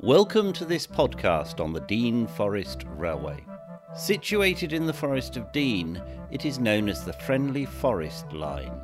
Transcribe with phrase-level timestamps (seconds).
[0.00, 3.44] Welcome to this podcast on the Dean Forest Railway.
[3.96, 8.80] Situated in the Forest of Dean, it is known as the Friendly Forest Line.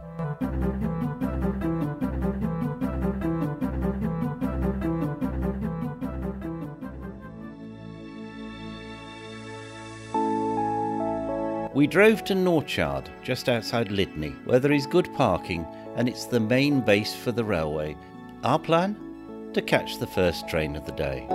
[11.80, 16.38] We drove to Norchard, just outside Lydney, where there is good parking and it's the
[16.38, 17.96] main base for the railway.
[18.44, 19.50] Our plan?
[19.54, 21.26] To catch the first train of the day.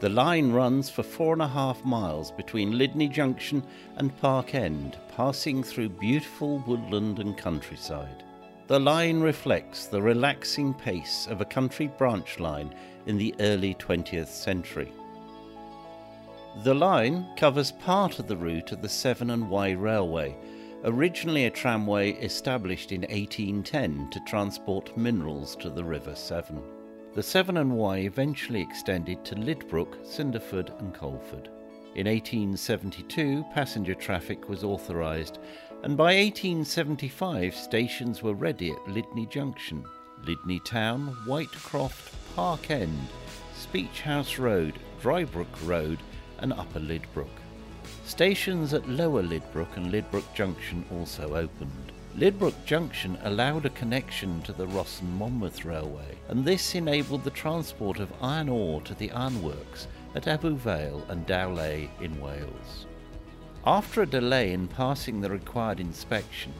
[0.00, 3.62] The line runs for four and a half miles between Lydney Junction
[3.96, 8.25] and Park End, passing through beautiful woodland and countryside.
[8.68, 12.74] The line reflects the relaxing pace of a country branch line
[13.06, 14.92] in the early 20th century.
[16.64, 20.36] The line covers part of the route of the Severn and Wye Railway,
[20.82, 26.60] originally a tramway established in 1810 to transport minerals to the River Severn.
[27.14, 31.50] The Severn and Wye eventually extended to Lydbrook, Cinderford, and Coleford.
[31.94, 35.38] In 1872, passenger traffic was authorised,
[35.82, 39.84] and by 1875, stations were ready at Lydney Junction,
[40.24, 43.08] Lydney Town, Whitecroft, Park End,
[43.54, 45.98] Speech House Road, Drybrook Road,
[46.38, 47.28] and Upper Lydbrook.
[48.04, 51.92] Stations at Lower Lydbrook and Lydbrook Junction also opened.
[52.16, 57.30] Lydbrook Junction allowed a connection to the Ross and Monmouth Railway, and this enabled the
[57.30, 62.86] transport of iron ore to the ironworks at Ebbw Vale and Dowlais in Wales.
[63.68, 66.52] After a delay in passing the required inspection,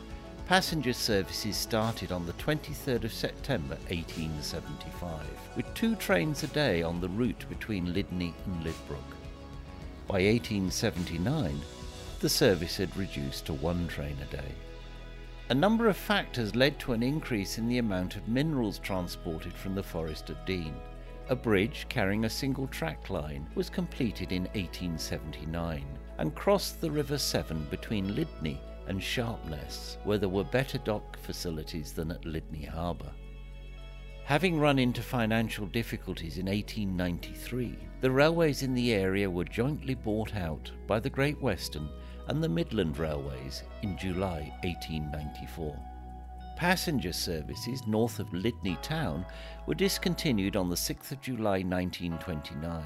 [0.49, 7.01] passenger services started on the 23rd of September 1875, with two trains a day on
[7.01, 9.15] the route between Lydney and Lydbrook.
[10.09, 11.61] By 1879,
[12.19, 14.53] the service had reduced to one train a day.
[15.51, 19.77] A number of factors led to an increase in the amount of minerals transported from
[19.77, 20.75] the Forest of Dean.
[21.29, 25.85] A bridge carrying a single track line was completed in 1879
[26.19, 31.93] and crossed the River Severn between Lydney and Sharpness, where there were better dock facilities
[31.93, 33.11] than at Lydney Harbour.
[34.25, 40.35] Having run into financial difficulties in 1893, the railways in the area were jointly bought
[40.35, 41.89] out by the Great Western
[42.29, 45.79] and the Midland Railways in July 1894.
[46.57, 49.25] Passenger services north of Lydney town
[49.67, 52.83] were discontinued on the 6th of July 1929,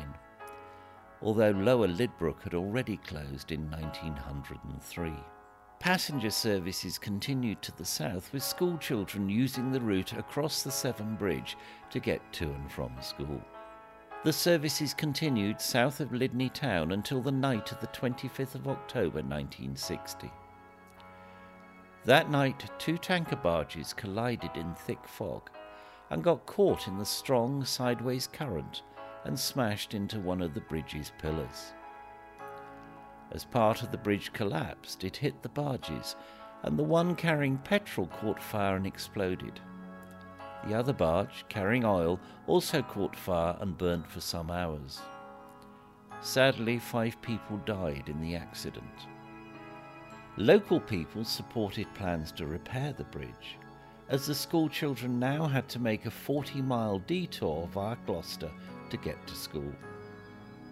[1.23, 5.13] although Lower Lydbrook had already closed in 1903.
[5.79, 11.17] Passenger services continued to the south, with school children using the route across the Severn
[11.17, 11.57] Bridge
[11.91, 13.41] to get to and from school.
[14.23, 19.23] The services continued south of Lydney town until the night of the 25th of October
[19.23, 20.31] 1960.
[22.05, 25.51] That night, two tanker barges collided in thick fog
[26.11, 28.83] and got caught in the strong sideways current
[29.25, 31.73] and smashed into one of the bridge's pillars.
[33.33, 36.17] As part of the bridge collapsed, it hit the barges,
[36.63, 39.61] and the one carrying petrol caught fire and exploded.
[40.67, 45.01] The other barge, carrying oil, also caught fire and burnt for some hours.
[46.21, 48.85] Sadly, five people died in the accident.
[50.37, 53.59] Local people supported plans to repair the bridge,
[54.09, 58.51] as the school children now had to make a 40 mile detour via Gloucester
[58.91, 59.73] to get to school.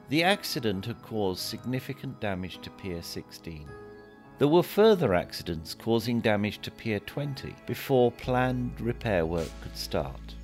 [0.08, 3.68] The accident had caused significant damage to Pier 16.
[4.38, 10.34] There were further accidents causing damage to Pier 20 before planned repair work could start.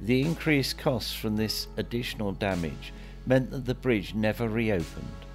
[0.00, 2.92] The increased costs from this additional damage
[3.26, 5.26] meant that the bridge never reopened,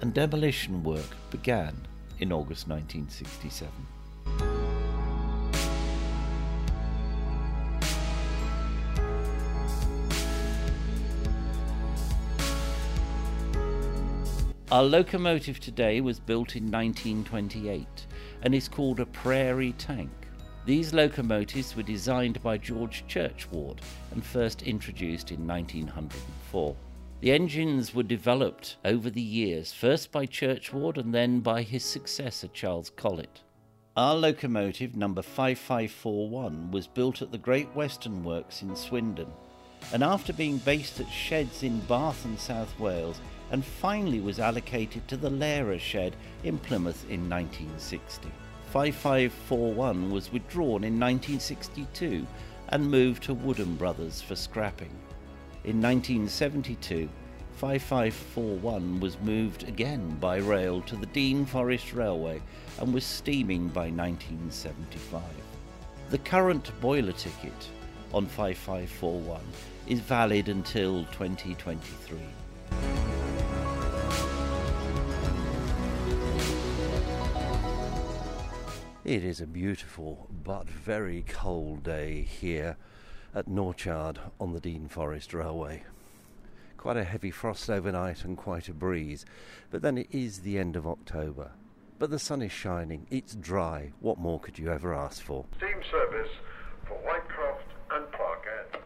[0.00, 1.76] and demolition work began
[2.18, 3.70] in August 1967.
[14.72, 17.86] Our locomotive today was built in 1928
[18.40, 20.10] and is called a prairie tank.
[20.64, 23.80] These locomotives were designed by George Churchward
[24.12, 26.74] and first introduced in 1904.
[27.20, 32.48] The engines were developed over the years, first by Churchward and then by his successor
[32.48, 33.42] Charles Collett.
[33.94, 39.30] Our locomotive number 5541 was built at the Great Western Works in Swindon,
[39.92, 43.20] and after being based at sheds in Bath and South Wales,
[43.52, 48.28] and finally was allocated to the Laira shed in Plymouth in 1960.
[48.72, 52.26] 5541 was withdrawn in 1962
[52.70, 54.90] and moved to Woodham Brothers for scrapping.
[55.64, 57.08] In 1972,
[57.56, 62.40] 5541 was moved again by rail to the Dean Forest Railway
[62.80, 65.22] and was steaming by 1975.
[66.08, 67.68] The current boiler ticket
[68.14, 69.40] on 5541
[69.86, 72.18] is valid until 2023.
[79.04, 82.76] It is a beautiful but very cold day here
[83.34, 85.82] at Norchard on the Dean Forest Railway.
[86.76, 89.26] Quite a heavy frost overnight and quite a breeze,
[89.72, 91.50] but then it is the end of October.
[91.98, 93.90] But the sun is shining, it's dry.
[93.98, 95.46] What more could you ever ask for?
[95.56, 96.30] Steam service
[96.86, 98.82] for Whitecroft and Park End.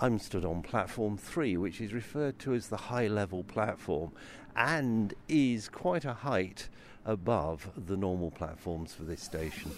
[0.00, 4.10] I'm stood on platform three, which is referred to as the high level platform
[4.56, 6.68] and is quite a height
[7.06, 9.70] above the normal platforms for this station.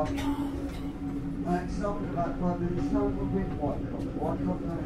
[0.00, 0.12] About
[4.62, 4.80] next.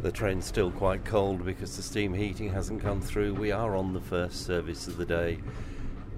[0.00, 3.34] The train's still quite cold because the steam heating hasn't come through.
[3.34, 5.38] We are on the first service of the day,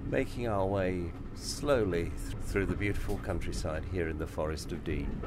[0.09, 2.11] making our way slowly th-
[2.43, 5.21] through the beautiful countryside here in the Forest of Dean.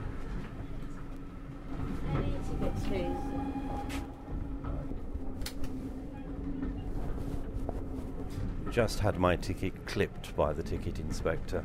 [8.71, 11.65] Just had my ticket clipped by the ticket inspector.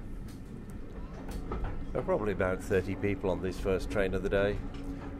[1.91, 4.57] There are probably about 30 people on this first train of the day.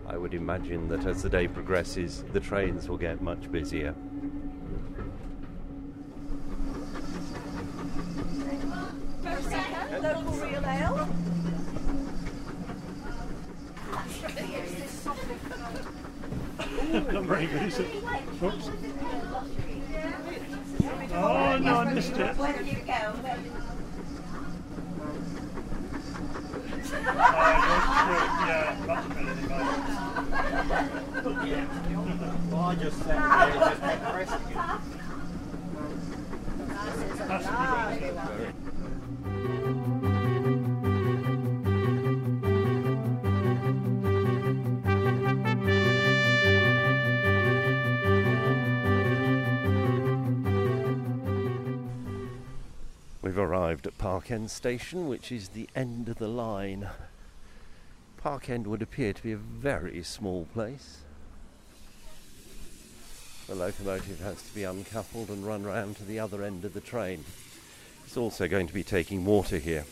[0.07, 3.93] I would imagine that as the day progresses, the trains will get much busier.
[10.01, 11.07] Local real ale.
[17.11, 17.87] Not very good, is it?
[18.41, 18.69] Oops.
[21.13, 22.37] Oh, no, I missed it.
[22.37, 23.13] Where did you go?
[28.25, 29.75] Yeah, much better than mine.
[32.51, 34.57] Well, I just and just kept pressing it.
[53.85, 56.89] Arrived at Park End Station, which is the end of the line.
[58.17, 61.01] Park End would appear to be a very small place.
[63.47, 66.81] The locomotive has to be uncoupled and run round to the other end of the
[66.81, 67.23] train.
[68.05, 69.85] It's also going to be taking water here.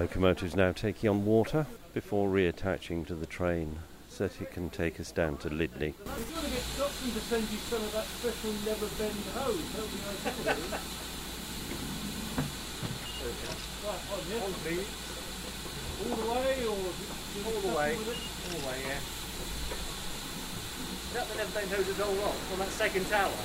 [0.00, 4.98] Locomotive's now taking on water before reattaching to the train so that it can take
[4.98, 5.92] us down to Lydney.
[6.00, 9.60] I'm going to get Scotland to send you some of that special never bend hose.
[9.76, 10.24] That'll be nice.
[13.84, 14.40] Right, on, yeah.
[14.40, 14.80] On the
[16.00, 19.04] All the way, or is all the way, all the way, yeah.
[20.96, 23.36] Is that the never bend hoses all wrong on that second tower?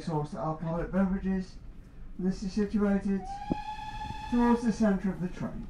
[0.00, 1.52] Selection of locally alcoholic beverages.
[2.18, 3.22] This is situated
[4.30, 5.66] towards the centre of the train.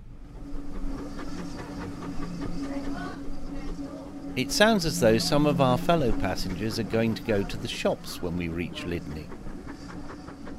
[4.34, 7.68] It sounds as though some of our fellow passengers are going to go to the
[7.68, 9.26] shops when we reach Lydney.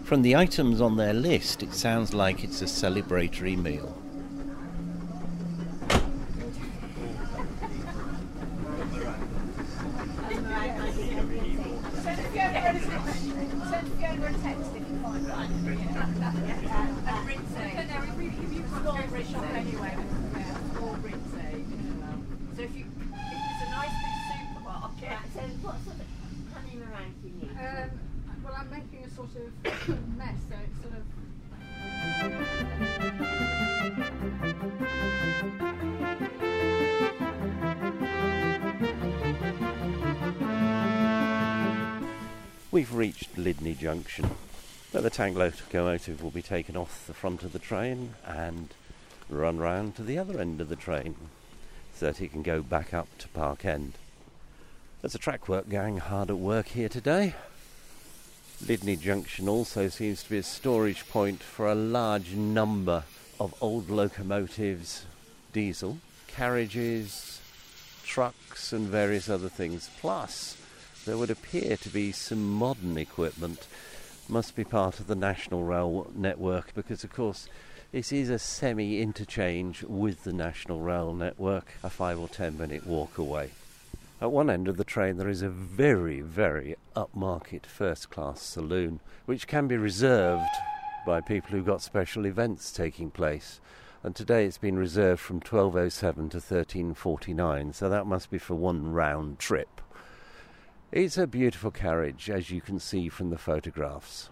[0.04, 3.98] From the items on their list, it sounds like it's a celebratory meal.
[13.98, 15.52] Fiona a text if you find one.
[17.08, 17.70] And Rinty.
[17.88, 19.96] No, we really, if you can't go for a shop anyway,
[20.36, 21.56] yeah, or Rinty.
[22.56, 25.10] So if you, if it's a nice big supermarket.
[25.10, 26.08] Right, so what sort of
[26.54, 27.52] honey meringue do you need?
[27.58, 27.90] Um,
[28.44, 29.10] well, I'm making a
[42.72, 44.30] We've reached Lydney Junction,
[44.92, 48.74] where the tank locomotive will be taken off the front of the train and
[49.30, 51.16] run round to the other end of the train
[51.94, 53.94] so that it can go back up to Park End.
[55.02, 57.36] There's a track work gang hard at work here today.
[58.66, 63.04] Lydney Junction also seems to be a storage point for a large number
[63.40, 65.06] of old locomotives,
[65.54, 67.40] diesel, carriages,
[68.04, 69.92] trucks, and various other things.
[70.02, 70.58] Plus,
[71.06, 73.68] there would appear to be some modern equipment.
[74.28, 77.48] Must be part of the National Rail network because, of course,
[77.92, 82.88] this is a semi interchange with the National Rail network, a five or ten minute
[82.88, 83.52] walk away.
[84.20, 89.00] At one end of the train, there is a very, very upmarket first class saloon,
[89.26, 90.50] which can be reserved
[91.06, 93.62] by people who've got special events taking place.
[94.02, 98.92] And today it's been reserved from 1207 to 1349, so that must be for one
[98.92, 99.82] round trip.
[100.92, 104.32] It's a beautiful carriage, as you can see from the photographs.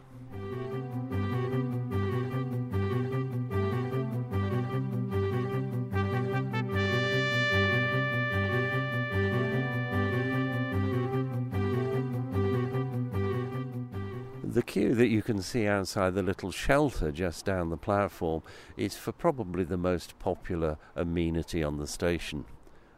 [14.55, 18.41] The queue that you can see outside the little shelter just down the platform
[18.77, 22.45] is for probably the most popular amenity on the station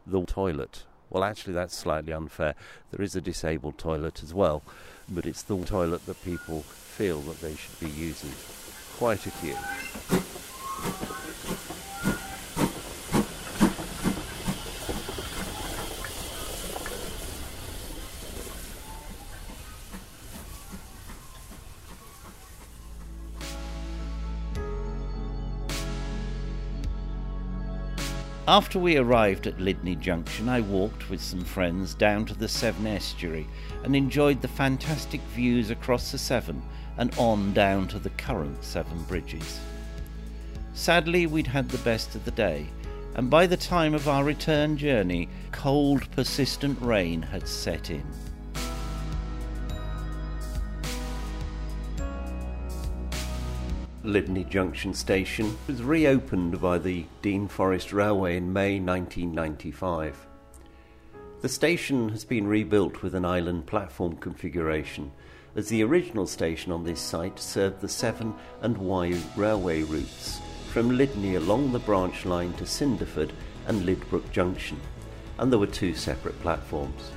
[0.06, 0.84] the toilet.
[1.10, 2.54] Well, actually, that's slightly unfair.
[2.92, 4.62] There is a disabled toilet as well,
[5.08, 8.30] but it's the toilet that people feel that they should be using.
[8.96, 10.27] Quite a queue.
[28.48, 32.86] After we arrived at Lydney Junction, I walked with some friends down to the Severn
[32.86, 33.46] estuary
[33.84, 36.62] and enjoyed the fantastic views across the Severn
[36.96, 39.60] and on down to the current Severn bridges.
[40.72, 42.68] Sadly, we'd had the best of the day,
[43.16, 48.06] and by the time of our return journey, cold, persistent rain had set in.
[54.08, 60.26] Lydney Junction Station was reopened by the Dean Forest Railway in May 1995.
[61.42, 65.12] The station has been rebuilt with an island platform configuration,
[65.54, 70.96] as the original station on this site served the Severn and Wye railway routes from
[70.96, 73.32] Lydney along the branch line to Cinderford
[73.66, 74.80] and Lydbrook Junction,
[75.36, 77.10] and there were two separate platforms.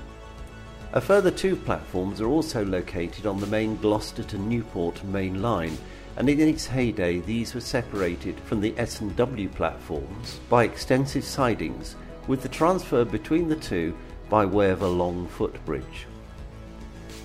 [0.91, 5.77] A further two platforms are also located on the main Gloucester to Newport main line
[6.17, 11.95] and in its heyday these were separated from the S&W platforms by extensive sidings
[12.27, 13.95] with the transfer between the two
[14.29, 16.07] by way of a long footbridge.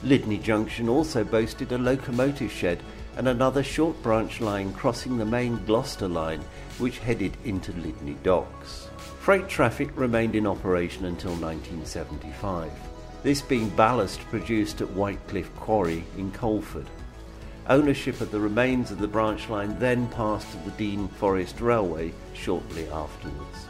[0.03, 2.81] Lydney Junction also boasted a locomotive shed
[3.17, 6.43] and another short branch line crossing the main Gloucester line
[6.79, 8.89] which headed into Lydney docks.
[9.21, 12.71] Freight traffic remained in operation until 1975,
[13.23, 16.87] this being ballast produced at Whitecliff Quarry in Coleford.
[17.69, 22.13] Ownership of the remains of the branch line then passed to the Dean Forest Railway
[22.33, 23.67] shortly afterwards.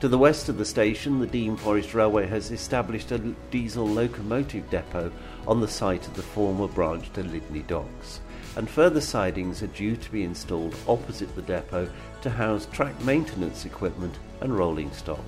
[0.00, 3.18] To the west of the station, the Dean Forest Railway has established a
[3.50, 5.10] diesel locomotive depot
[5.48, 8.20] on the site of the former branch to Lydney Docks,
[8.56, 13.64] and further sidings are due to be installed opposite the depot to house track maintenance
[13.64, 15.24] equipment and rolling stock.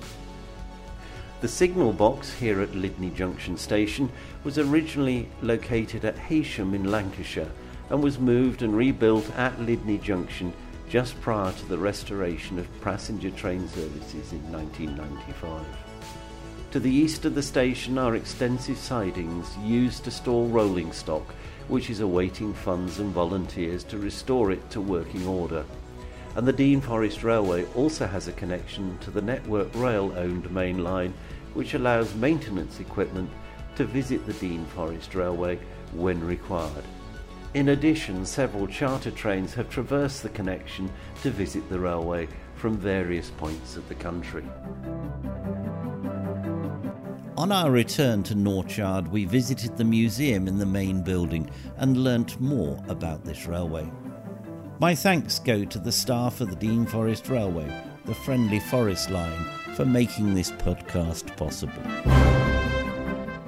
[1.41, 4.11] The signal box here at Lydney Junction Station
[4.43, 7.49] was originally located at Heysham in Lancashire
[7.89, 10.51] and was moved and rebuilt at Lydney Junction
[10.89, 15.65] just prior to the restoration of passenger train services in 1995.
[16.71, 21.33] To the east of the station are extensive sidings used to store rolling stock,
[21.69, 25.63] which is awaiting funds and volunteers to restore it to working order.
[26.35, 30.83] And the Dean Forest Railway also has a connection to the Network Rail owned main
[30.83, 31.13] line,
[31.53, 33.29] which allows maintenance equipment
[33.75, 35.59] to visit the Dean Forest Railway
[35.93, 36.83] when required.
[37.55, 40.91] In addition, several charter trains have traversed the connection
[41.23, 44.43] to visit the railway from various points of the country.
[47.37, 52.39] On our return to Norchard, we visited the museum in the main building and learnt
[52.39, 53.89] more about this railway.
[54.81, 57.69] My thanks go to the staff of the Dean Forest Railway,
[58.05, 59.43] the Friendly Forest Line,
[59.75, 61.83] for making this podcast possible.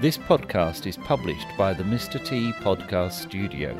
[0.01, 2.21] This podcast is published by the Mr.
[2.25, 3.73] T Podcast Studio.